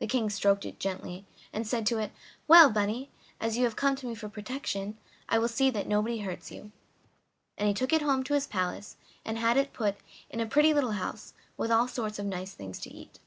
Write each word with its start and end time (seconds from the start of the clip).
The 0.00 0.06
King 0.06 0.28
stroked 0.28 0.66
it 0.66 0.78
gently, 0.78 1.24
and 1.50 1.66
said 1.66 1.86
to 1.86 1.96
it: 1.96 2.12
"Well, 2.46 2.68
bunny, 2.70 3.08
as 3.40 3.56
you 3.56 3.64
have 3.64 3.74
come 3.74 3.96
to 3.96 4.06
me 4.06 4.14
for 4.14 4.28
protection 4.28 4.98
I 5.30 5.38
will 5.38 5.48
see 5.48 5.70
that 5.70 5.86
nobody 5.88 6.18
hurts 6.18 6.50
you." 6.50 6.72
And 7.56 7.66
he 7.66 7.72
took 7.72 7.94
it 7.94 8.02
home 8.02 8.22
to 8.24 8.34
his 8.34 8.46
palace 8.46 8.98
and 9.24 9.38
had 9.38 9.56
it 9.56 9.72
put 9.72 9.96
in 10.28 10.40
a 10.40 10.46
pretty 10.46 10.74
little 10.74 10.92
house, 10.92 11.32
with 11.56 11.70
all 11.70 11.88
sorts 11.88 12.18
of 12.18 12.26
nice 12.26 12.52
things 12.52 12.78
to 12.80 12.90
eat. 12.92 13.18